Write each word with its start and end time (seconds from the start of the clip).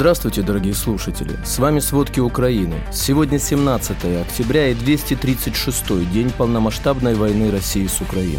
Здравствуйте, 0.00 0.40
дорогие 0.40 0.72
слушатели! 0.72 1.38
С 1.44 1.58
вами 1.58 1.78
«Сводки 1.78 2.20
Украины». 2.20 2.76
Сегодня 2.90 3.38
17 3.38 4.22
октября 4.22 4.68
и 4.68 4.74
236-й 4.74 6.06
день 6.06 6.30
полномасштабной 6.30 7.14
войны 7.14 7.50
России 7.50 7.86
с 7.86 8.00
Украиной. 8.00 8.38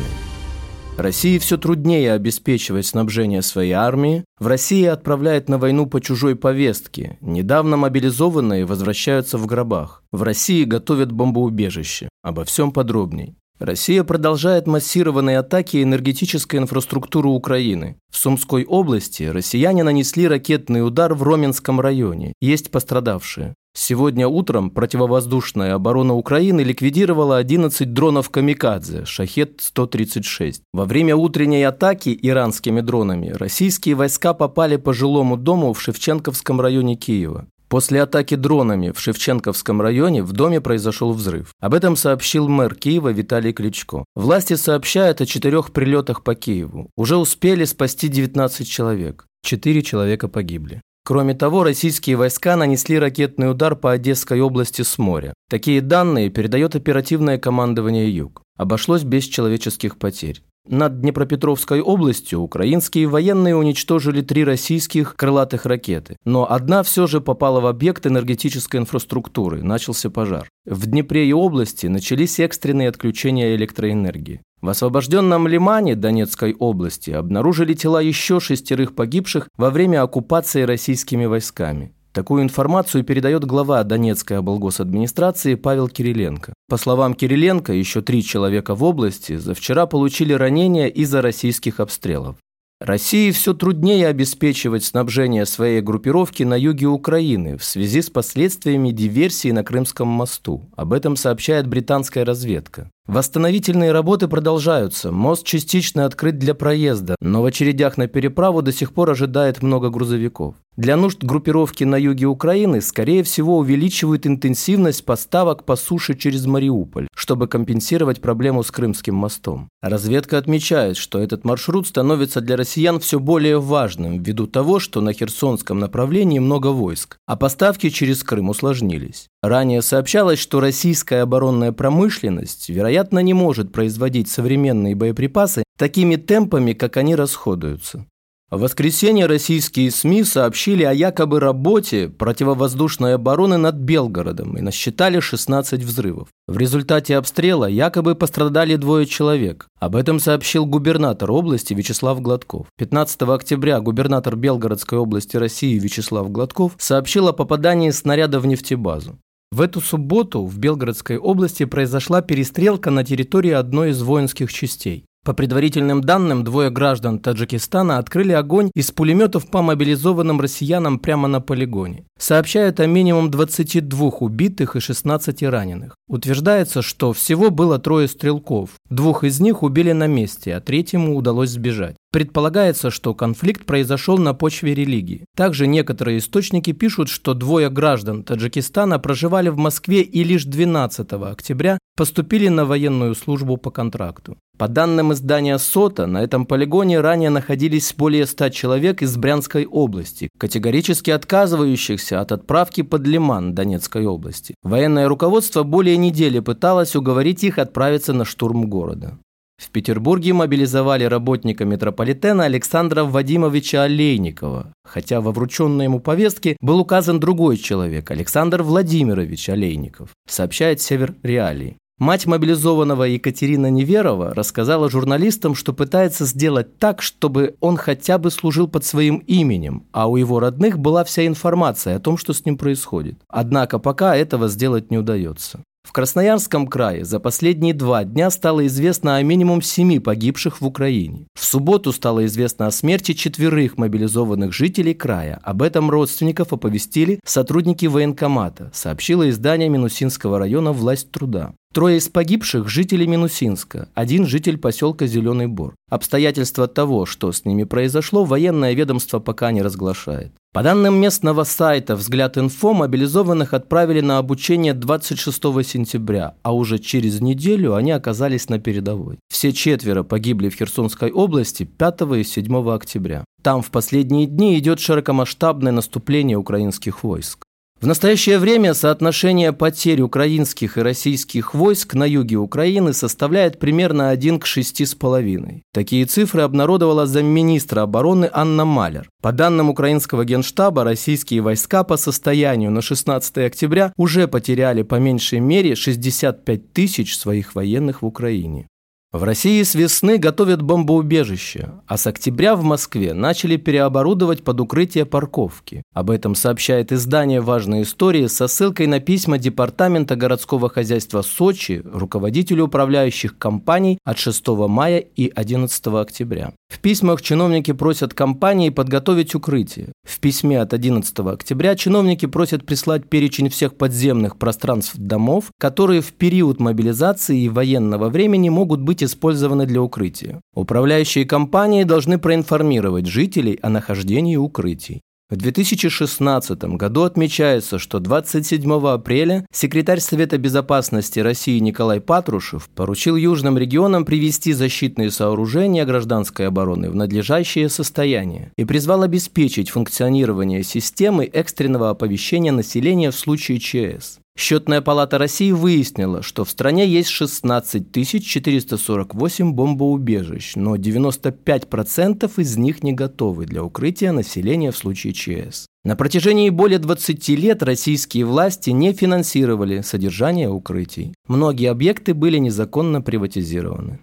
России 0.97 1.37
все 1.37 1.59
труднее 1.59 2.13
обеспечивать 2.13 2.87
снабжение 2.87 3.43
своей 3.43 3.73
армии. 3.73 4.25
В 4.39 4.47
России 4.47 4.85
отправляют 4.85 5.49
на 5.49 5.59
войну 5.59 5.85
по 5.85 6.01
чужой 6.01 6.35
повестке. 6.35 7.19
Недавно 7.21 7.77
мобилизованные 7.77 8.65
возвращаются 8.65 9.37
в 9.37 9.45
гробах. 9.45 10.03
В 10.11 10.23
России 10.23 10.63
готовят 10.63 11.11
бомбоубежище. 11.11 12.09
Обо 12.23 12.43
всем 12.43 12.71
подробней. 12.71 13.35
Россия 13.61 14.03
продолжает 14.03 14.65
массированные 14.65 15.37
атаки 15.37 15.83
энергетической 15.83 16.55
инфраструктуры 16.55 17.29
Украины. 17.29 17.95
В 18.11 18.17
Сумской 18.17 18.65
области 18.65 19.21
россияне 19.21 19.83
нанесли 19.83 20.27
ракетный 20.27 20.83
удар 20.83 21.13
в 21.13 21.21
Роменском 21.21 21.79
районе. 21.79 22.33
Есть 22.41 22.71
пострадавшие. 22.71 23.53
Сегодня 23.75 24.27
утром 24.27 24.71
противовоздушная 24.71 25.75
оборона 25.75 26.15
Украины 26.15 26.61
ликвидировала 26.61 27.37
11 27.37 27.93
дронов 27.93 28.31
«Камикадзе» 28.31 29.05
«Шахет-136». 29.05 30.61
Во 30.73 30.85
время 30.85 31.15
утренней 31.15 31.63
атаки 31.63 32.17
иранскими 32.19 32.81
дронами 32.81 33.29
российские 33.29 33.93
войска 33.93 34.33
попали 34.33 34.77
по 34.77 34.91
жилому 34.91 35.37
дому 35.37 35.73
в 35.73 35.79
Шевченковском 35.79 36.59
районе 36.59 36.95
Киева. 36.95 37.45
После 37.71 38.01
атаки 38.01 38.35
дронами 38.35 38.91
в 38.91 38.99
Шевченковском 38.99 39.81
районе 39.81 40.23
в 40.23 40.33
доме 40.33 40.59
произошел 40.59 41.13
взрыв. 41.13 41.53
Об 41.61 41.73
этом 41.73 41.95
сообщил 41.95 42.49
мэр 42.49 42.75
Киева 42.75 43.13
Виталий 43.13 43.53
Кличко. 43.53 44.03
Власти 44.13 44.55
сообщают 44.55 45.21
о 45.21 45.25
четырех 45.25 45.71
прилетах 45.71 46.21
по 46.21 46.35
Киеву. 46.35 46.89
Уже 46.97 47.15
успели 47.15 47.63
спасти 47.63 48.09
19 48.09 48.69
человек. 48.69 49.25
Четыре 49.41 49.83
человека 49.83 50.27
погибли. 50.27 50.81
Кроме 51.05 51.33
того, 51.33 51.63
российские 51.63 52.17
войска 52.17 52.57
нанесли 52.57 52.99
ракетный 52.99 53.49
удар 53.49 53.77
по 53.77 53.93
Одесской 53.93 54.41
области 54.41 54.81
с 54.81 54.97
моря. 54.97 55.33
Такие 55.49 55.79
данные 55.79 56.29
передает 56.29 56.75
оперативное 56.75 57.37
командование 57.37 58.13
«Юг». 58.13 58.41
Обошлось 58.57 59.03
без 59.03 59.23
человеческих 59.23 59.97
потерь. 59.97 60.43
Над 60.67 61.01
Днепропетровской 61.01 61.81
областью 61.81 62.39
украинские 62.39 63.07
военные 63.07 63.55
уничтожили 63.55 64.21
три 64.21 64.43
российских 64.43 65.15
крылатых 65.15 65.65
ракеты, 65.65 66.17
но 66.23 66.49
одна 66.49 66.83
все 66.83 67.07
же 67.07 67.19
попала 67.19 67.61
в 67.61 67.65
объект 67.65 68.05
энергетической 68.05 68.77
инфраструктуры, 68.77 69.63
начался 69.63 70.11
пожар. 70.11 70.47
В 70.65 70.85
Днепре 70.85 71.27
и 71.27 71.33
области 71.33 71.87
начались 71.87 72.39
экстренные 72.39 72.89
отключения 72.89 73.55
электроэнергии. 73.55 74.41
В 74.61 74.69
освобожденном 74.69 75.47
Лимане 75.47 75.95
Донецкой 75.95 76.53
области 76.53 77.09
обнаружили 77.09 77.73
тела 77.73 77.99
еще 77.99 78.39
шестерых 78.39 78.93
погибших 78.93 79.49
во 79.57 79.71
время 79.71 80.03
оккупации 80.03 80.61
российскими 80.61 81.25
войсками. 81.25 81.95
Такую 82.13 82.43
информацию 82.43 83.05
передает 83.05 83.45
глава 83.45 83.81
Донецкой 83.83 84.39
облгосадминистрации 84.39 85.55
Павел 85.55 85.87
Кириленко. 85.87 86.53
По 86.67 86.75
словам 86.75 87.13
Кириленко, 87.13 87.71
еще 87.71 88.01
три 88.01 88.21
человека 88.21 88.75
в 88.75 88.83
области 88.83 89.37
за 89.37 89.53
вчера 89.53 89.85
получили 89.85 90.33
ранения 90.33 90.87
из-за 90.87 91.21
российских 91.21 91.79
обстрелов. 91.79 92.35
России 92.81 93.31
все 93.31 93.53
труднее 93.53 94.07
обеспечивать 94.07 94.83
снабжение 94.83 95.45
своей 95.45 95.81
группировки 95.81 96.41
на 96.43 96.55
юге 96.55 96.87
Украины 96.87 97.57
в 97.57 97.63
связи 97.63 98.01
с 98.01 98.09
последствиями 98.09 98.89
диверсии 98.89 99.51
на 99.51 99.63
Крымском 99.63 100.07
мосту. 100.07 100.67
Об 100.75 100.91
этом 100.91 101.15
сообщает 101.15 101.67
британская 101.67 102.25
разведка. 102.25 102.89
Восстановительные 103.07 103.91
работы 103.91 104.27
продолжаются. 104.27 105.11
Мост 105.11 105.43
частично 105.43 106.05
открыт 106.05 106.37
для 106.37 106.53
проезда, 106.53 107.15
но 107.19 107.41
в 107.41 107.45
очередях 107.45 107.97
на 107.97 108.07
переправу 108.07 108.61
до 108.61 108.71
сих 108.71 108.93
пор 108.93 109.09
ожидает 109.09 109.63
много 109.63 109.89
грузовиков. 109.89 110.55
Для 110.77 110.95
нужд 110.95 111.23
группировки 111.23 111.83
на 111.83 111.95
юге 111.95 112.27
Украины, 112.27 112.79
скорее 112.79 113.23
всего, 113.23 113.57
увеличивают 113.57 114.25
интенсивность 114.25 115.03
поставок 115.03 115.65
по 115.65 115.75
суше 115.75 116.15
через 116.15 116.45
Мариуполь, 116.45 117.07
чтобы 117.13 117.47
компенсировать 117.47 118.21
проблему 118.21 118.63
с 118.63 118.71
Крымским 118.71 119.15
мостом. 119.15 119.67
Разведка 119.81 120.37
отмечает, 120.37 120.95
что 120.95 121.19
этот 121.19 121.43
маршрут 121.43 121.87
становится 121.87 122.39
для 122.39 122.55
россиян 122.55 122.99
все 122.99 123.19
более 123.19 123.59
важным 123.59 124.23
ввиду 124.23 124.47
того, 124.47 124.79
что 124.79 125.01
на 125.01 125.11
Херсонском 125.11 125.79
направлении 125.79 126.39
много 126.39 126.67
войск, 126.67 127.17
а 127.25 127.35
поставки 127.35 127.89
через 127.89 128.23
Крым 128.23 128.49
усложнились. 128.49 129.27
Ранее 129.41 129.81
сообщалось, 129.81 130.37
что 130.37 130.59
российская 130.59 131.21
оборонная 131.21 131.71
промышленность, 131.71 132.69
вероятно, 132.69 133.19
не 133.19 133.33
может 133.33 133.71
производить 133.71 134.29
современные 134.29 134.95
боеприпасы 134.95 135.63
такими 135.77 136.15
темпами, 136.15 136.73
как 136.73 136.97
они 136.97 137.15
расходуются. 137.15 138.05
В 138.51 138.59
воскресенье 138.59 139.27
российские 139.27 139.89
СМИ 139.89 140.25
сообщили 140.25 140.83
о 140.83 140.91
якобы 140.91 141.39
работе 141.39 142.09
противовоздушной 142.09 143.15
обороны 143.15 143.55
над 143.55 143.75
Белгородом 143.75 144.57
и 144.57 144.61
насчитали 144.61 145.21
16 145.21 145.81
взрывов. 145.81 146.27
В 146.47 146.57
результате 146.57 147.15
обстрела 147.15 147.65
якобы 147.65 148.13
пострадали 148.13 148.75
двое 148.75 149.05
человек. 149.05 149.67
Об 149.79 149.95
этом 149.95 150.19
сообщил 150.19 150.65
губернатор 150.65 151.31
области 151.31 151.73
Вячеслав 151.73 152.21
Гладков. 152.21 152.67
15 152.77 153.21
октября 153.21 153.79
губернатор 153.79 154.35
Белгородской 154.35 154.99
области 154.99 155.37
России 155.37 155.79
Вячеслав 155.79 156.29
Гладков 156.29 156.73
сообщил 156.77 157.29
о 157.29 157.33
попадании 157.33 157.89
снаряда 157.89 158.41
в 158.41 158.45
нефтебазу. 158.45 159.17
В 159.51 159.59
эту 159.59 159.81
субботу 159.81 160.45
в 160.45 160.57
Белгородской 160.57 161.17
области 161.17 161.65
произошла 161.65 162.21
перестрелка 162.21 162.89
на 162.89 163.03
территории 163.03 163.51
одной 163.51 163.89
из 163.89 164.01
воинских 164.01 164.51
частей. 164.53 165.05
По 165.23 165.33
предварительным 165.33 166.01
данным, 166.01 166.43
двое 166.43 166.71
граждан 166.71 167.19
Таджикистана 167.19 167.99
открыли 167.99 168.31
огонь 168.31 168.71
из 168.73 168.91
пулеметов 168.91 169.51
по 169.51 169.61
мобилизованным 169.61 170.41
россиянам 170.41 170.97
прямо 170.97 171.27
на 171.27 171.41
полигоне. 171.41 172.05
Сообщают 172.17 172.79
о 172.79 172.87
минимум 172.87 173.29
22 173.29 174.09
убитых 174.21 174.75
и 174.75 174.79
16 174.79 175.43
раненых. 175.43 175.95
Утверждается, 176.07 176.81
что 176.81 177.13
всего 177.13 177.51
было 177.51 177.77
трое 177.77 178.07
стрелков. 178.07 178.71
Двух 178.89 179.23
из 179.23 179.39
них 179.39 179.61
убили 179.61 179.91
на 179.91 180.07
месте, 180.07 180.55
а 180.55 180.61
третьему 180.61 181.15
удалось 181.15 181.51
сбежать. 181.51 181.97
Предполагается, 182.11 182.91
что 182.91 183.13
конфликт 183.13 183.65
произошел 183.65 184.17
на 184.17 184.33
почве 184.33 184.73
религии. 184.73 185.23
Также 185.33 185.65
некоторые 185.65 186.17
источники 186.17 186.73
пишут, 186.73 187.07
что 187.07 187.33
двое 187.33 187.69
граждан 187.69 188.23
Таджикистана 188.23 188.99
проживали 188.99 189.47
в 189.47 189.57
Москве 189.57 190.01
и 190.01 190.25
лишь 190.25 190.43
12 190.43 191.13
октября 191.13 191.77
поступили 191.95 192.49
на 192.49 192.65
военную 192.65 193.15
службу 193.15 193.55
по 193.55 193.71
контракту. 193.71 194.37
По 194.57 194.67
данным 194.67 195.13
издания 195.13 195.57
СОТа, 195.57 196.05
на 196.05 196.21
этом 196.21 196.45
полигоне 196.45 196.99
ранее 196.99 197.29
находились 197.29 197.93
более 197.97 198.25
100 198.25 198.49
человек 198.49 199.01
из 199.01 199.15
Брянской 199.15 199.65
области, 199.65 200.27
категорически 200.37 201.11
отказывающихся 201.11 202.19
от 202.19 202.33
отправки 202.33 202.81
под 202.81 203.07
Лиман 203.07 203.55
Донецкой 203.55 204.05
области. 204.05 204.53
Военное 204.63 205.07
руководство 205.07 205.63
более 205.63 205.95
недели 205.95 206.39
пыталось 206.41 206.95
уговорить 206.95 207.45
их 207.45 207.57
отправиться 207.57 208.11
на 208.11 208.25
штурм 208.25 208.69
города. 208.69 209.17
В 209.61 209.69
Петербурге 209.69 210.33
мобилизовали 210.33 211.03
работника 211.03 211.65
метрополитена 211.65 212.45
Александра 212.45 213.03
Вадимовича 213.03 213.83
Олейникова, 213.83 214.73
хотя 214.83 215.21
во 215.21 215.31
врученной 215.31 215.85
ему 215.85 215.99
повестке 215.99 216.57
был 216.59 216.79
указан 216.79 217.19
другой 217.19 217.57
человек, 217.57 218.09
Александр 218.09 218.63
Владимирович 218.63 219.49
Олейников, 219.49 220.09
сообщает 220.27 220.81
Север 220.81 221.13
Реалии. 221.21 221.77
Мать 221.99 222.25
мобилизованного 222.25 223.03
Екатерина 223.03 223.69
Неверова 223.69 224.33
рассказала 224.33 224.89
журналистам, 224.89 225.53
что 225.53 225.71
пытается 225.71 226.25
сделать 226.25 226.79
так, 226.79 227.03
чтобы 227.03 227.53
он 227.59 227.77
хотя 227.77 228.17
бы 228.17 228.31
служил 228.31 228.67
под 228.67 228.83
своим 228.83 229.17
именем, 229.27 229.85
а 229.91 230.09
у 230.09 230.15
его 230.15 230.39
родных 230.39 230.79
была 230.79 231.03
вся 231.03 231.27
информация 231.27 231.97
о 231.97 231.99
том, 231.99 232.17
что 232.17 232.33
с 232.33 232.43
ним 232.43 232.57
происходит. 232.57 233.19
Однако 233.27 233.77
пока 233.77 234.15
этого 234.15 234.47
сделать 234.47 234.89
не 234.89 234.97
удается. 234.97 235.59
В 235.83 235.93
Красноярском 235.93 236.67
крае 236.67 237.03
за 237.03 237.19
последние 237.19 237.73
два 237.73 238.03
дня 238.03 238.29
стало 238.29 238.65
известно 238.67 239.15
о 239.15 239.23
минимум 239.23 239.61
семи 239.61 239.99
погибших 239.99 240.61
в 240.61 240.65
Украине. 240.65 241.27
В 241.33 241.43
субботу 241.43 241.91
стало 241.91 242.25
известно 242.25 242.67
о 242.67 242.71
смерти 242.71 243.13
четверых 243.13 243.77
мобилизованных 243.77 244.53
жителей 244.53 244.93
края. 244.93 245.39
Об 245.43 245.61
этом 245.61 245.89
родственников 245.89 246.53
оповестили 246.53 247.19
сотрудники 247.25 247.87
военкомата, 247.87 248.71
сообщило 248.73 249.29
издание 249.29 249.69
Минусинского 249.69 250.39
района 250.39 250.71
«Власть 250.71 251.11
труда». 251.11 251.53
Трое 251.73 251.99
из 251.99 252.09
погибших– 252.09 252.67
жители 252.69 253.05
Минусинска, 253.05 253.87
один 253.93 254.27
житель 254.27 254.57
поселка 254.57 255.07
Зеленый 255.07 255.47
Бор. 255.47 255.73
Обстоятельства 255.89 256.67
того, 256.67 257.05
что 257.05 257.31
с 257.31 257.45
ними 257.45 257.63
произошло, 257.63 258.25
военное 258.25 258.73
ведомство 258.73 259.19
пока 259.19 259.53
не 259.53 259.61
разглашает. 259.61 260.33
По 260.51 260.63
данным 260.63 260.95
местного 260.95 261.45
сайта 261.45 261.95
«Взгляд 261.95 262.37
инфо», 262.37 262.73
мобилизованных 262.73 263.53
отправили 263.53 264.01
на 264.01 264.17
обучение 264.17 264.73
26 264.73 265.41
сентября, 265.65 266.35
а 266.43 266.53
уже 266.53 266.77
через 266.77 267.21
неделю 267.21 267.73
они 267.75 267.91
оказались 267.91 268.49
на 268.49 268.59
передовой. 268.59 269.19
Все 269.29 269.53
четверо 269.53 270.03
погибли 270.03 270.49
в 270.49 270.55
Херсонской 270.55 271.09
области 271.09 271.63
5 271.63 272.01
и 272.17 272.23
7 272.25 272.69
октября. 272.69 273.23
Там 273.41 273.61
в 273.61 273.71
последние 273.71 274.27
дни 274.27 274.59
идет 274.59 274.81
широкомасштабное 274.81 275.71
наступление 275.71 276.35
украинских 276.35 277.01
войск. 277.05 277.45
В 277.81 277.87
настоящее 277.87 278.37
время 278.37 278.75
соотношение 278.75 279.53
потерь 279.53 280.01
украинских 280.01 280.77
и 280.77 280.81
российских 280.81 281.55
войск 281.55 281.95
на 281.95 282.03
юге 282.03 282.35
Украины 282.35 282.93
составляет 282.93 283.57
примерно 283.57 284.11
1 284.11 284.39
к 284.39 284.45
6,5. 284.45 285.61
Такие 285.73 286.05
цифры 286.05 286.43
обнародовала 286.43 287.07
замминистра 287.07 287.81
обороны 287.81 288.29
Анна 288.31 288.65
Малер. 288.65 289.09
По 289.23 289.31
данным 289.31 289.71
украинского 289.71 290.25
генштаба, 290.25 290.83
российские 290.83 291.41
войска 291.41 291.83
по 291.83 291.97
состоянию 291.97 292.69
на 292.69 292.83
16 292.83 293.39
октября 293.39 293.93
уже 293.97 294.27
потеряли 294.27 294.83
по 294.83 294.99
меньшей 294.99 295.39
мере 295.39 295.73
65 295.73 296.73
тысяч 296.73 297.17
своих 297.17 297.55
военных 297.55 298.03
в 298.03 298.05
Украине. 298.05 298.67
В 299.13 299.23
России 299.25 299.61
с 299.61 299.75
весны 299.75 300.17
готовят 300.17 300.61
бомбоубежище, 300.61 301.71
а 301.85 301.97
с 301.97 302.07
октября 302.07 302.55
в 302.55 302.63
Москве 302.63 303.13
начали 303.13 303.57
переоборудовать 303.57 304.41
под 304.45 304.61
укрытие 304.61 305.05
парковки. 305.05 305.83
Об 305.93 306.11
этом 306.11 306.33
сообщает 306.33 306.93
издание 306.93 307.41
«Важные 307.41 307.83
истории» 307.83 308.27
со 308.27 308.47
ссылкой 308.47 308.87
на 308.87 309.01
письма 309.01 309.37
Департамента 309.37 310.15
городского 310.15 310.69
хозяйства 310.69 311.23
Сочи 311.23 311.81
руководителю 311.83 312.67
управляющих 312.67 313.37
компаний 313.37 313.97
от 314.05 314.17
6 314.17 314.47
мая 314.47 314.99
и 314.99 315.29
11 315.35 315.87
октября. 315.87 316.53
В 316.69 316.79
письмах 316.79 317.21
чиновники 317.21 317.73
просят 317.73 318.13
компании 318.13 318.69
подготовить 318.69 319.35
укрытие. 319.35 319.91
В 320.07 320.21
письме 320.21 320.61
от 320.61 320.73
11 320.73 321.19
октября 321.19 321.75
чиновники 321.75 322.27
просят 322.27 322.65
прислать 322.65 323.09
перечень 323.09 323.49
всех 323.49 323.75
подземных 323.75 324.37
пространств 324.37 324.95
домов, 324.95 325.51
которые 325.59 325.99
в 325.99 326.13
период 326.13 326.61
мобилизации 326.61 327.41
и 327.41 327.49
военного 327.49 328.07
времени 328.07 328.47
могут 328.47 328.79
быть 328.79 329.00
быть 329.01 329.03
использованы 329.03 329.65
для 329.65 329.81
укрытия. 329.81 330.41
Управляющие 330.55 331.25
компании 331.25 331.83
должны 331.83 332.17
проинформировать 332.17 333.07
жителей 333.07 333.59
о 333.61 333.69
нахождении 333.69 334.37
укрытий. 334.37 335.01
В 335.29 335.37
2016 335.37 336.61
году 336.75 337.03
отмечается, 337.03 337.79
что 337.79 337.99
27 337.99 338.87
апреля 338.87 339.45
секретарь 339.53 340.01
Совета 340.01 340.37
безопасности 340.37 341.21
России 341.21 341.57
Николай 341.59 342.01
Патрушев 342.01 342.69
поручил 342.75 343.15
южным 343.15 343.57
регионам 343.57 344.03
привести 344.03 344.51
защитные 344.51 345.09
сооружения 345.09 345.85
гражданской 345.85 346.47
обороны 346.47 346.89
в 346.89 346.95
надлежащее 346.95 347.69
состояние 347.69 348.51
и 348.57 348.65
призвал 348.65 349.03
обеспечить 349.03 349.69
функционирование 349.69 350.63
системы 350.63 351.23
экстренного 351.23 351.91
оповещения 351.91 352.51
населения 352.51 353.09
в 353.09 353.15
случае 353.15 353.59
ЧС. 353.59 354.19
Счетная 354.37 354.81
палата 354.81 355.17
России 355.17 355.51
выяснила, 355.51 356.21
что 356.21 356.45
в 356.45 356.49
стране 356.49 356.87
есть 356.87 357.09
16 357.09 357.91
448 358.23 359.53
бомбоубежищ, 359.53 360.55
но 360.55 360.75
95% 360.75 362.31
из 362.37 362.57
них 362.57 362.83
не 362.83 362.93
готовы 362.93 363.45
для 363.45 363.63
укрытия 363.63 364.11
населения 364.11 364.71
в 364.71 364.77
случае 364.77 365.13
ЧС. 365.13 365.67
На 365.83 365.95
протяжении 365.95 366.49
более 366.49 366.79
20 366.79 367.27
лет 367.29 367.63
российские 367.63 368.25
власти 368.25 368.69
не 368.69 368.93
финансировали 368.93 369.81
содержание 369.81 370.49
укрытий. 370.49 371.13
Многие 371.27 371.69
объекты 371.71 372.13
были 372.13 372.37
незаконно 372.37 373.01
приватизированы. 373.01 373.99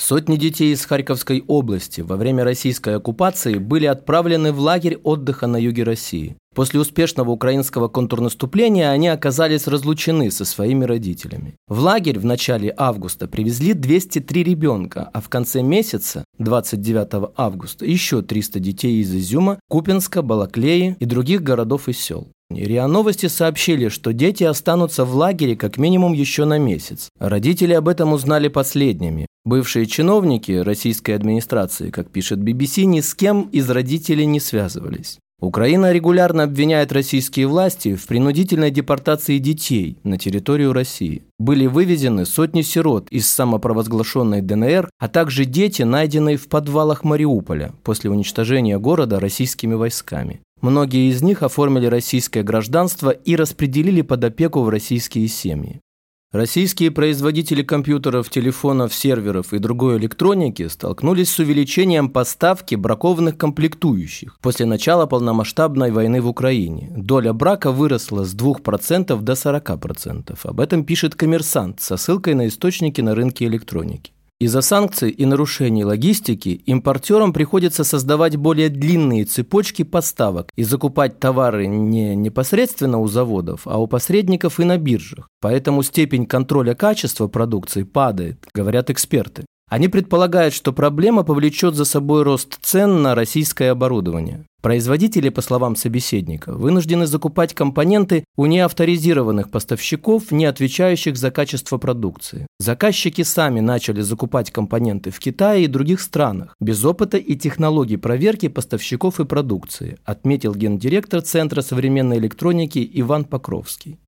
Сотни 0.00 0.36
детей 0.36 0.72
из 0.72 0.86
Харьковской 0.86 1.42
области 1.48 2.02
во 2.02 2.16
время 2.16 2.44
российской 2.44 2.94
оккупации 2.94 3.58
были 3.58 3.86
отправлены 3.86 4.52
в 4.52 4.60
лагерь 4.60 4.96
отдыха 5.02 5.48
на 5.48 5.56
юге 5.56 5.82
России. 5.82 6.36
После 6.58 6.80
успешного 6.80 7.30
украинского 7.30 7.86
контрнаступления 7.86 8.90
они 8.90 9.06
оказались 9.06 9.68
разлучены 9.68 10.28
со 10.32 10.44
своими 10.44 10.84
родителями. 10.84 11.54
В 11.68 11.78
лагерь 11.78 12.18
в 12.18 12.24
начале 12.24 12.74
августа 12.76 13.28
привезли 13.28 13.74
203 13.74 14.42
ребенка, 14.42 15.08
а 15.12 15.20
в 15.20 15.28
конце 15.28 15.62
месяца, 15.62 16.24
29 16.38 17.30
августа, 17.36 17.86
еще 17.86 18.22
300 18.22 18.58
детей 18.58 19.00
из 19.00 19.14
Изюма, 19.14 19.60
Купинска, 19.68 20.20
Балаклеи 20.20 20.96
и 20.98 21.04
других 21.04 21.44
городов 21.44 21.88
и 21.88 21.92
сел. 21.92 22.26
РИА 22.50 22.88
Новости 22.88 23.26
сообщили, 23.26 23.88
что 23.88 24.12
дети 24.12 24.42
останутся 24.42 25.04
в 25.04 25.14
лагере 25.14 25.54
как 25.54 25.78
минимум 25.78 26.12
еще 26.12 26.44
на 26.44 26.58
месяц. 26.58 27.08
Родители 27.20 27.74
об 27.74 27.86
этом 27.86 28.12
узнали 28.14 28.48
последними. 28.48 29.28
Бывшие 29.44 29.86
чиновники 29.86 30.50
российской 30.50 31.12
администрации, 31.12 31.90
как 31.90 32.10
пишет 32.10 32.40
BBC, 32.40 32.82
ни 32.82 33.00
с 33.00 33.14
кем 33.14 33.42
из 33.52 33.70
родителей 33.70 34.26
не 34.26 34.40
связывались. 34.40 35.20
Украина 35.40 35.92
регулярно 35.92 36.42
обвиняет 36.42 36.90
российские 36.90 37.46
власти 37.46 37.94
в 37.94 38.06
принудительной 38.08 38.72
депортации 38.72 39.38
детей 39.38 39.96
на 40.02 40.18
территорию 40.18 40.72
России. 40.72 41.22
Были 41.38 41.66
вывезены 41.66 42.26
сотни 42.26 42.62
сирот 42.62 43.06
из 43.10 43.28
самопровозглашенной 43.30 44.42
ДНР, 44.42 44.90
а 44.98 45.08
также 45.08 45.44
дети, 45.44 45.82
найденные 45.82 46.38
в 46.38 46.48
подвалах 46.48 47.04
Мариуполя 47.04 47.72
после 47.84 48.10
уничтожения 48.10 48.80
города 48.80 49.20
российскими 49.20 49.74
войсками. 49.74 50.40
Многие 50.60 51.08
из 51.08 51.22
них 51.22 51.44
оформили 51.44 51.86
российское 51.86 52.42
гражданство 52.42 53.10
и 53.10 53.36
распределили 53.36 54.02
под 54.02 54.24
опеку 54.24 54.62
в 54.62 54.68
российские 54.68 55.28
семьи. 55.28 55.80
Российские 56.30 56.90
производители 56.90 57.62
компьютеров, 57.62 58.28
телефонов, 58.28 58.92
серверов 58.92 59.54
и 59.54 59.58
другой 59.58 59.96
электроники 59.96 60.68
столкнулись 60.68 61.30
с 61.30 61.38
увеличением 61.38 62.10
поставки 62.10 62.74
бракованных 62.74 63.38
комплектующих 63.38 64.38
после 64.42 64.66
начала 64.66 65.06
полномасштабной 65.06 65.90
войны 65.90 66.20
в 66.20 66.28
Украине. 66.28 66.92
Доля 66.94 67.32
брака 67.32 67.72
выросла 67.72 68.24
с 68.24 68.36
2% 68.36 69.18
до 69.22 69.32
40%. 69.32 70.38
Об 70.42 70.60
этом 70.60 70.84
пишет 70.84 71.14
коммерсант 71.14 71.80
со 71.80 71.96
ссылкой 71.96 72.34
на 72.34 72.48
источники 72.48 73.00
на 73.00 73.14
рынке 73.14 73.46
электроники. 73.46 74.12
Из-за 74.40 74.60
санкций 74.60 75.10
и 75.10 75.24
нарушений 75.24 75.84
логистики 75.84 76.62
импортерам 76.64 77.32
приходится 77.32 77.82
создавать 77.82 78.36
более 78.36 78.68
длинные 78.68 79.24
цепочки 79.24 79.82
поставок 79.82 80.50
и 80.54 80.62
закупать 80.62 81.18
товары 81.18 81.66
не 81.66 82.14
непосредственно 82.14 82.98
у 82.98 83.08
заводов, 83.08 83.62
а 83.64 83.78
у 83.78 83.88
посредников 83.88 84.60
и 84.60 84.64
на 84.64 84.78
биржах. 84.78 85.28
Поэтому 85.40 85.82
степень 85.82 86.24
контроля 86.24 86.76
качества 86.76 87.26
продукции 87.26 87.82
падает, 87.82 88.46
говорят 88.54 88.90
эксперты. 88.90 89.44
Они 89.68 89.88
предполагают, 89.88 90.54
что 90.54 90.72
проблема 90.72 91.24
повлечет 91.24 91.74
за 91.74 91.84
собой 91.84 92.22
рост 92.22 92.58
цен 92.62 93.02
на 93.02 93.14
российское 93.14 93.70
оборудование. 93.70 94.44
Производители, 94.62 95.28
по 95.28 95.40
словам 95.40 95.76
собеседника, 95.76 96.52
вынуждены 96.52 97.06
закупать 97.06 97.54
компоненты 97.54 98.24
у 98.36 98.46
неавторизированных 98.46 99.50
поставщиков, 99.50 100.32
не 100.32 100.46
отвечающих 100.46 101.16
за 101.16 101.30
качество 101.30 101.78
продукции. 101.78 102.46
Заказчики 102.58 103.22
сами 103.22 103.60
начали 103.60 104.00
закупать 104.00 104.50
компоненты 104.50 105.10
в 105.10 105.20
Китае 105.20 105.64
и 105.64 105.68
других 105.68 106.00
странах, 106.00 106.56
без 106.60 106.84
опыта 106.84 107.18
и 107.18 107.36
технологий 107.36 107.98
проверки 107.98 108.48
поставщиков 108.48 109.20
и 109.20 109.24
продукции, 109.24 109.98
отметил 110.04 110.54
гендиректор 110.54 111.20
Центра 111.20 111.60
современной 111.60 112.18
электроники 112.18 112.90
Иван 112.94 113.26
Покровский. 113.26 113.98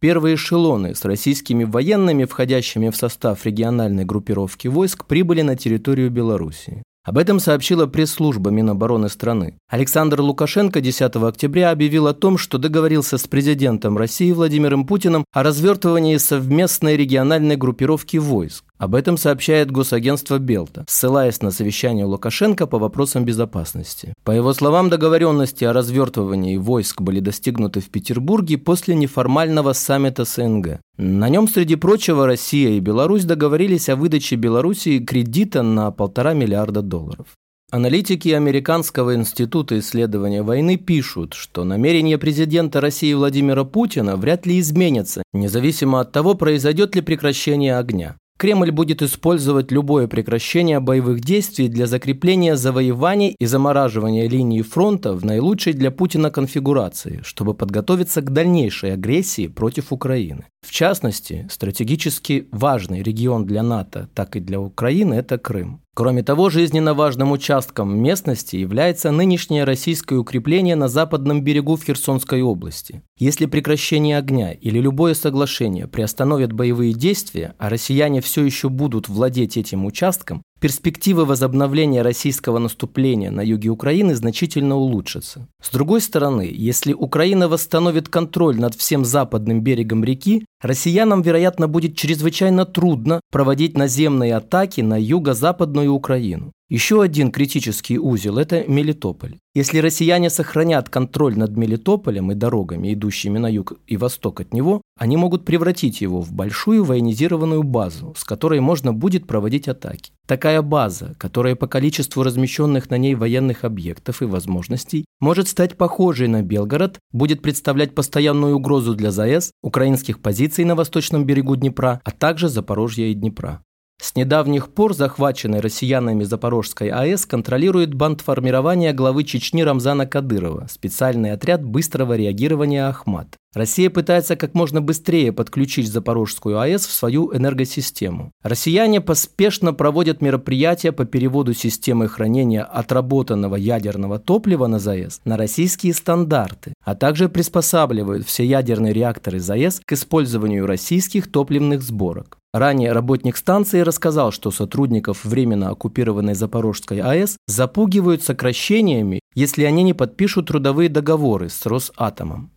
Первые 0.00 0.36
эшелоны 0.36 0.94
с 0.94 1.04
российскими 1.04 1.64
военными, 1.64 2.24
входящими 2.24 2.88
в 2.88 2.96
состав 2.96 3.44
региональной 3.44 4.06
группировки 4.06 4.66
войск, 4.66 5.04
прибыли 5.04 5.42
на 5.42 5.56
территорию 5.56 6.10
Белоруссии. 6.10 6.82
Об 7.04 7.18
этом 7.18 7.38
сообщила 7.38 7.86
пресс-служба 7.86 8.50
Минобороны 8.50 9.10
страны. 9.10 9.58
Александр 9.68 10.22
Лукашенко 10.22 10.80
10 10.80 11.16
октября 11.16 11.70
объявил 11.70 12.06
о 12.06 12.14
том, 12.14 12.38
что 12.38 12.56
договорился 12.56 13.18
с 13.18 13.26
президентом 13.26 13.98
России 13.98 14.32
Владимиром 14.32 14.86
Путиным 14.86 15.24
о 15.32 15.42
развертывании 15.42 16.16
совместной 16.16 16.96
региональной 16.96 17.56
группировки 17.56 18.16
войск. 18.16 18.64
Об 18.80 18.94
этом 18.94 19.18
сообщает 19.18 19.70
госагентство 19.70 20.38
Белта, 20.38 20.86
ссылаясь 20.88 21.42
на 21.42 21.50
совещание 21.50 22.06
Лукашенко 22.06 22.66
по 22.66 22.78
вопросам 22.78 23.26
безопасности. 23.26 24.14
По 24.24 24.30
его 24.30 24.54
словам, 24.54 24.88
договоренности 24.88 25.64
о 25.64 25.74
развертывании 25.74 26.56
войск 26.56 27.02
были 27.02 27.20
достигнуты 27.20 27.80
в 27.80 27.90
Петербурге 27.90 28.56
после 28.56 28.94
неформального 28.94 29.74
саммита 29.74 30.24
СНГ. 30.24 30.80
На 30.96 31.28
нем, 31.28 31.46
среди 31.46 31.76
прочего, 31.76 32.26
Россия 32.26 32.70
и 32.70 32.80
Беларусь 32.80 33.24
договорились 33.24 33.90
о 33.90 33.96
выдаче 33.96 34.36
Белоруссии 34.36 34.98
кредита 34.98 35.60
на 35.60 35.90
полтора 35.90 36.32
миллиарда 36.32 36.80
долларов. 36.80 37.26
Аналитики 37.70 38.30
Американского 38.30 39.14
института 39.14 39.78
исследования 39.78 40.42
войны 40.42 40.78
пишут, 40.78 41.34
что 41.34 41.64
намерения 41.64 42.16
президента 42.16 42.80
России 42.80 43.12
Владимира 43.12 43.64
Путина 43.64 44.16
вряд 44.16 44.46
ли 44.46 44.58
изменятся, 44.58 45.22
независимо 45.34 46.00
от 46.00 46.12
того, 46.12 46.34
произойдет 46.34 46.96
ли 46.96 47.02
прекращение 47.02 47.76
огня. 47.76 48.16
Кремль 48.40 48.70
будет 48.70 49.02
использовать 49.02 49.70
любое 49.70 50.06
прекращение 50.08 50.80
боевых 50.80 51.20
действий 51.20 51.68
для 51.68 51.86
закрепления 51.86 52.56
завоеваний 52.56 53.36
и 53.38 53.44
замораживания 53.44 54.30
линии 54.30 54.62
фронта 54.62 55.12
в 55.12 55.26
наилучшей 55.26 55.74
для 55.74 55.90
Путина 55.90 56.30
конфигурации, 56.30 57.20
чтобы 57.22 57.52
подготовиться 57.52 58.22
к 58.22 58.32
дальнейшей 58.32 58.94
агрессии 58.94 59.46
против 59.46 59.92
Украины. 59.92 60.46
В 60.66 60.70
частности, 60.70 61.46
стратегически 61.50 62.48
важный 62.50 63.02
регион 63.02 63.44
для 63.44 63.62
НАТО, 63.62 64.08
так 64.14 64.36
и 64.36 64.40
для 64.40 64.58
Украины– 64.58 65.12
это 65.16 65.36
Крым. 65.36 65.82
Кроме 65.94 66.22
того, 66.22 66.50
жизненно 66.50 66.94
важным 66.94 67.32
участком 67.32 67.98
местности 68.00 68.56
является 68.56 69.10
нынешнее 69.10 69.64
российское 69.64 70.16
укрепление 70.16 70.76
на 70.76 70.88
западном 70.88 71.42
берегу 71.42 71.76
в 71.76 71.82
Херсонской 71.82 72.42
области. 72.42 73.02
Если 73.18 73.46
прекращение 73.46 74.16
огня 74.16 74.52
или 74.52 74.78
любое 74.78 75.14
соглашение 75.14 75.88
приостановят 75.88 76.52
боевые 76.52 76.94
действия, 76.94 77.54
а 77.58 77.68
россияне 77.68 78.20
все 78.20 78.44
еще 78.44 78.68
будут 78.68 79.08
владеть 79.08 79.56
этим 79.56 79.84
участком, 79.84 80.42
перспективы 80.60 81.24
возобновления 81.24 82.02
российского 82.02 82.58
наступления 82.58 83.30
на 83.30 83.40
юге 83.40 83.70
Украины 83.70 84.14
значительно 84.14 84.76
улучшатся. 84.76 85.48
С 85.62 85.70
другой 85.70 86.00
стороны, 86.00 86.48
если 86.52 86.92
Украина 86.92 87.48
восстановит 87.48 88.08
контроль 88.08 88.60
над 88.60 88.74
всем 88.74 89.04
западным 89.04 89.62
берегом 89.62 90.04
реки, 90.04 90.44
россиянам, 90.60 91.22
вероятно, 91.22 91.66
будет 91.66 91.96
чрезвычайно 91.96 92.66
трудно 92.66 93.20
проводить 93.32 93.76
наземные 93.76 94.36
атаки 94.36 94.82
на 94.82 95.00
юго-западную 95.00 95.92
Украину. 95.92 96.52
Еще 96.70 97.02
один 97.02 97.32
критический 97.32 97.98
узел– 97.98 98.38
это 98.38 98.62
Мелитополь. 98.68 99.38
Если 99.56 99.78
россияне 99.78 100.30
сохранят 100.30 100.88
контроль 100.88 101.36
над 101.36 101.56
Мелитополем 101.56 102.30
и 102.30 102.36
дорогами, 102.36 102.94
идущими 102.94 103.38
на 103.38 103.48
юг 103.48 103.72
и 103.88 103.96
восток 103.96 104.40
от 104.40 104.54
него, 104.54 104.80
они 104.96 105.16
могут 105.16 105.44
превратить 105.44 106.00
его 106.00 106.20
в 106.20 106.32
большую 106.32 106.84
военизированную 106.84 107.64
базу, 107.64 108.14
с 108.16 108.22
которой 108.22 108.60
можно 108.60 108.92
будет 108.92 109.26
проводить 109.26 109.66
атаки. 109.66 110.12
Такая 110.28 110.62
база, 110.62 111.16
которая 111.18 111.56
по 111.56 111.66
количеству 111.66 112.22
размещенных 112.22 112.88
на 112.88 112.98
ней 112.98 113.16
военных 113.16 113.64
объектов 113.64 114.22
и 114.22 114.26
возможностей 114.26 115.06
может 115.18 115.48
стать 115.48 115.76
похожей 115.76 116.28
на 116.28 116.42
Белгород, 116.42 117.00
будет 117.10 117.42
представлять 117.42 117.96
постоянную 117.96 118.54
угрозу 118.54 118.94
для 118.94 119.10
ЗАЭС, 119.10 119.50
украинских 119.60 120.20
позиций 120.22 120.64
на 120.64 120.76
восточном 120.76 121.24
берегу 121.24 121.56
Днепра, 121.56 122.00
а 122.04 122.12
также 122.12 122.48
Запорожья 122.48 123.06
и 123.06 123.14
Днепра. 123.14 123.64
С 124.00 124.16
недавних 124.16 124.70
пор 124.70 124.94
захваченный 124.94 125.60
россиянами 125.60 126.24
Запорожской 126.24 126.88
АЭС 126.88 127.26
контролирует 127.26 127.92
бандформирование 127.92 128.94
главы 128.94 129.24
Чечни 129.24 129.60
Рамзана 129.60 130.06
Кадырова, 130.06 130.68
специальный 130.70 131.32
отряд 131.32 131.62
быстрого 131.62 132.16
реагирования 132.16 132.88
«Ахмат». 132.88 133.36
Россия 133.52 133.90
пытается 133.90 134.36
как 134.36 134.54
можно 134.54 134.80
быстрее 134.80 135.32
подключить 135.32 135.90
Запорожскую 135.90 136.60
АЭС 136.60 136.86
в 136.86 136.92
свою 136.92 137.34
энергосистему. 137.34 138.30
Россияне 138.44 139.00
поспешно 139.00 139.72
проводят 139.72 140.22
мероприятия 140.22 140.92
по 140.92 141.04
переводу 141.04 141.52
системы 141.52 142.06
хранения 142.06 142.62
отработанного 142.62 143.56
ядерного 143.56 144.20
топлива 144.20 144.68
на 144.68 144.78
ЗАЭС 144.78 145.22
на 145.24 145.36
российские 145.36 145.94
стандарты, 145.94 146.74
а 146.84 146.94
также 146.94 147.28
приспосабливают 147.28 148.24
все 148.24 148.44
ядерные 148.44 148.92
реакторы 148.92 149.40
ЗАЭС 149.40 149.80
к 149.84 149.92
использованию 149.94 150.66
российских 150.66 151.28
топливных 151.28 151.82
сборок. 151.82 152.38
Ранее 152.52 152.92
работник 152.92 153.36
станции 153.36 153.80
рассказал, 153.80 154.30
что 154.30 154.52
сотрудников 154.52 155.24
временно 155.24 155.70
оккупированной 155.70 156.34
Запорожской 156.34 157.00
АЭС 157.00 157.36
запугивают 157.48 158.22
сокращениями, 158.22 159.18
если 159.34 159.64
они 159.64 159.82
не 159.82 159.94
подпишут 159.94 160.46
трудовые 160.46 160.88
договоры 160.88 161.48
с 161.48 161.66
Росатомом. 161.66 162.52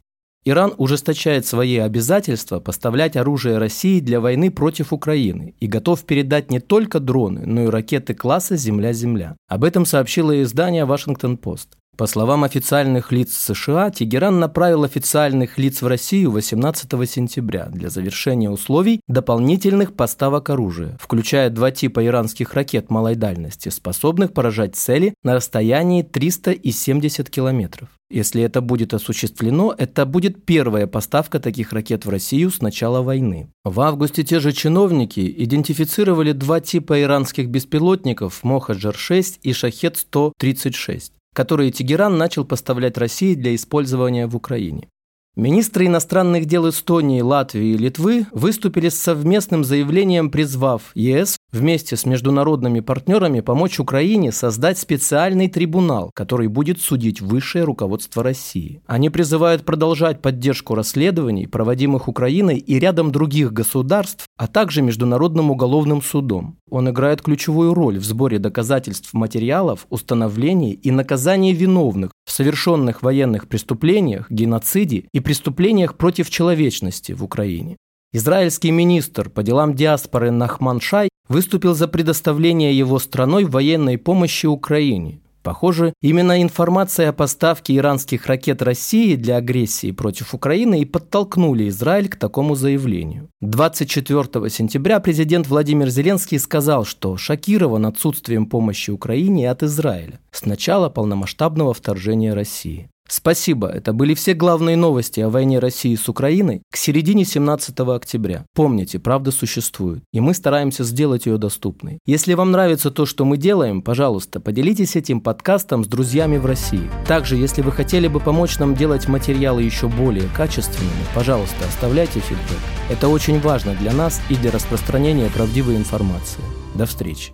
Иран 0.46 0.74
ужесточает 0.78 1.46
свои 1.46 1.78
обязательства 1.78 2.60
поставлять 2.60 3.16
оружие 3.16 3.58
России 3.60 4.02
для 4.02 4.20
войны 4.20 4.52
против 4.52 4.92
Украины 4.92 5.56
и 5.60 5.68
готов 5.68 6.04
передать 6.04 6.52
не 6.52 6.60
только 6.60 7.00
дроны, 7.00 7.46
но 7.46 7.64
и 7.64 7.68
ракеты 7.68 8.14
класса 8.14 8.58
«Земля-Земля». 8.58 9.38
Об 9.48 9.64
этом 9.64 9.86
сообщило 9.86 10.42
издание 10.44 10.84
«Вашингтон-Пост». 10.84 11.78
По 11.96 12.08
словам 12.08 12.44
официальных 12.44 13.12
лиц 13.12 13.34
США, 13.38 13.92
Тегеран 13.92 14.40
направил 14.40 14.84
официальных 14.84 15.60
лиц 15.60 15.84
в 15.84 15.88
Россию 15.88 16.32
18 16.32 16.90
сентября 17.08 17.68
для 17.68 17.92
завершения 17.92 18.50
условий 18.50 19.00
дополнительных 19.08 19.94
поставок 19.94 20.50
оружия, 20.50 20.98
включая 21.00 21.52
два 21.52 21.70
типа 21.70 22.04
иранских 22.04 22.56
ракет 22.56 22.90
малой 22.90 23.14
дальности, 23.14 23.70
способных 23.70 24.34
поражать 24.34 24.76
цели 24.76 25.14
на 25.22 25.36
расстоянии 25.36 26.02
370 26.02 27.30
километров. 27.30 27.90
Если 28.14 28.44
это 28.44 28.62
будет 28.62 28.94
осуществлено, 28.94 29.74
это 29.76 30.06
будет 30.06 30.46
первая 30.46 30.86
поставка 30.86 31.40
таких 31.40 31.74
ракет 31.74 32.06
в 32.06 32.10
Россию 32.10 32.52
с 32.52 32.62
начала 32.62 33.02
войны. 33.02 33.50
В 33.64 33.82
августе 33.82 34.24
те 34.24 34.40
же 34.40 34.52
чиновники 34.52 35.34
идентифицировали 35.36 36.32
два 36.32 36.60
типа 36.60 37.02
иранских 37.02 37.50
беспилотников 37.50 38.44
Мохаджар-6 38.44 39.40
и 39.42 39.52
Шахет-136 39.52 41.12
которые 41.34 41.72
Тегеран 41.72 42.16
начал 42.20 42.46
поставлять 42.46 42.96
России 42.96 43.34
для 43.34 43.56
использования 43.56 44.28
в 44.28 44.36
Украине. 44.36 44.88
Министры 45.36 45.88
иностранных 45.88 46.46
дел 46.46 46.70
Эстонии, 46.70 47.22
Латвии 47.22 47.70
и 47.70 47.78
Литвы 47.78 48.28
выступили 48.34 48.90
с 48.90 49.00
совместным 49.00 49.64
заявлением, 49.64 50.30
призвав 50.30 50.92
ЕС 50.94 51.38
вместе 51.52 51.98
с 51.98 52.06
международными 52.06 52.82
партнерами 52.82 53.40
помочь 53.40 53.80
Украине 53.80 54.32
создать 54.32 54.78
специальный 54.78 55.50
трибунал, 55.50 56.12
который 56.14 56.50
будет 56.50 56.80
судить 56.82 57.20
высшее 57.20 57.64
руководство 57.64 58.22
России. 58.22 58.84
Они 58.86 59.10
призывают 59.10 59.66
продолжать 59.66 60.22
поддержку 60.22 60.76
расследований, 60.76 61.48
проводимых 61.48 62.08
Украиной 62.08 62.60
и 62.60 62.78
рядом 62.78 63.12
других 63.12 63.52
государств, 63.52 64.28
а 64.38 64.46
также 64.46 64.84
Международным 64.84 65.50
уголовным 65.50 66.04
судом. 66.04 66.60
Он 66.70 66.90
играет 66.90 67.24
ключевую 67.24 67.74
роль 67.74 67.98
в 67.98 68.06
сборе 68.06 68.38
доказательств 68.38 69.14
материалов, 69.14 69.88
установлении 69.90 70.74
и 70.74 70.92
наказании 70.92 71.54
виновных 71.54 72.12
в 72.26 72.32
совершенных 72.32 73.04
военных 73.04 73.48
преступлениях, 73.48 74.30
геноциде 74.32 75.06
и 75.12 75.20
преступлениях 75.24 75.98
против 75.98 76.30
человечности 76.30 77.14
в 77.14 77.24
Украине. 77.24 77.78
Израильский 78.12 78.70
министр 78.70 79.30
по 79.30 79.42
делам 79.42 79.74
диаспоры 79.74 80.30
Нахман 80.30 80.80
Шай 80.80 81.10
выступил 81.30 81.74
за 81.74 81.88
предоставление 81.88 82.78
его 82.78 83.00
страной 83.00 83.46
военной 83.46 83.98
помощи 83.98 84.46
Украине. 84.46 85.20
Похоже, 85.44 85.94
именно 86.02 86.42
информация 86.42 87.10
о 87.10 87.14
поставке 87.14 87.76
иранских 87.76 88.28
ракет 88.28 88.62
России 88.62 89.16
для 89.16 89.36
агрессии 89.38 89.92
против 89.92 90.34
Украины 90.34 90.80
и 90.82 90.86
подтолкнули 90.86 91.68
Израиль 91.68 92.08
к 92.08 92.16
такому 92.16 92.56
заявлению. 92.56 93.30
24 93.42 94.50
сентября 94.50 95.02
президент 95.02 95.48
Владимир 95.48 95.90
Зеленский 95.90 96.40
сказал, 96.40 96.86
что 96.86 97.18
шокирован 97.18 97.86
отсутствием 97.86 98.46
помощи 98.46 98.90
Украине 98.90 99.52
от 99.52 99.64
Израиля 99.64 100.22
с 100.32 100.46
начала 100.46 100.88
полномасштабного 100.88 101.74
вторжения 101.74 102.34
России. 102.34 102.90
Спасибо, 103.10 103.68
это 103.68 103.94
были 103.94 104.14
все 104.14 104.34
главные 104.34 104.78
новости 104.78 105.20
о 105.20 105.30
войне 105.30 105.60
России 105.60 105.96
с 105.96 106.08
Украиной 106.08 106.64
к 106.72 106.78
середине 106.78 107.26
17 107.26 107.78
октября. 107.82 108.46
Помните, 108.56 108.98
правда 108.98 109.32
существует, 109.32 110.04
и 110.14 110.20
мы 110.20 110.34
стараемся 110.34 110.84
сделать 110.84 111.26
ее 111.26 111.38
доступной. 111.38 112.00
Если 112.06 112.34
вам 112.34 112.52
нравится 112.52 112.92
то, 112.92 113.06
что 113.06 113.26
мы 113.26 113.38
делаем, 113.38 113.82
пожалуйста, 113.82 114.40
поделитесь 114.40 114.96
этим 114.96 115.22
подкастом 115.22 115.84
с 115.84 115.88
друзьями 115.88 116.38
в 116.38 116.46
России. 116.46 116.90
Также, 117.08 117.36
если 117.36 117.62
вы 117.62 117.72
хотели 117.72 118.08
бы 118.08 118.20
помочь 118.20 118.58
нам 118.58 118.74
делать 118.74 119.08
материалы 119.08 119.64
еще 119.64 119.90
более 119.90 120.30
качественными, 120.36 120.92
пожалуйста, 121.14 121.68
оставляйте 121.68 122.20
фидбэк. 122.20 122.60
Это 122.90 123.10
очень 123.10 123.40
важно 123.40 123.76
для 123.76 123.94
нас 123.94 124.22
и 124.30 124.36
для 124.36 124.52
распространения 124.52 125.30
правдивой 125.30 125.76
информации. 125.76 126.42
До 126.74 126.86
встречи. 126.86 127.34